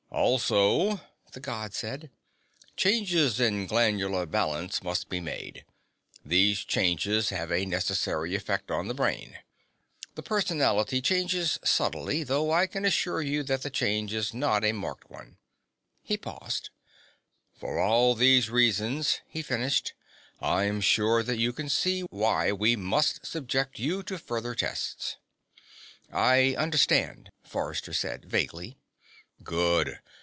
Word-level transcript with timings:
"Also," 0.13 0.99
the 1.31 1.39
God 1.39 1.73
said, 1.73 2.11
"changes 2.75 3.39
in 3.39 3.65
glandular 3.65 4.25
balance 4.25 4.83
must 4.83 5.07
be 5.07 5.21
made. 5.21 5.63
These 6.23 6.59
changes 6.59 7.29
have 7.29 7.49
a 7.49 7.65
necessary 7.65 8.35
effect 8.35 8.69
on 8.69 8.89
the 8.89 8.93
brain. 8.93 9.39
The 10.15 10.21
personality 10.21 11.01
changes 11.01 11.59
subtly, 11.63 12.23
though 12.23 12.51
I 12.51 12.67
can 12.67 12.83
assure 12.83 13.21
you 13.21 13.41
that 13.43 13.61
the 13.61 13.69
change 13.69 14.13
is 14.13 14.33
not 14.33 14.65
a 14.65 14.73
marked 14.73 15.09
one." 15.09 15.37
He 16.03 16.17
paused. 16.17 16.71
"For 17.55 17.79
all 17.79 18.13
these 18.13 18.49
reasons," 18.49 19.21
he 19.29 19.41
finished, 19.41 19.93
"I 20.41 20.65
am 20.65 20.81
sure 20.81 21.23
that 21.23 21.37
you 21.39 21.53
can 21.53 21.69
see 21.69 22.01
why 22.01 22.51
we 22.51 22.75
must 22.75 23.25
subject 23.25 23.79
you 23.79 24.03
to 24.03 24.19
further 24.19 24.55
tests." 24.55 25.15
"I 26.11 26.53
understand," 26.57 27.31
Forrester 27.43 27.93
said 27.93 28.25
vaguely. 28.25 28.77
"Good. 29.43 29.99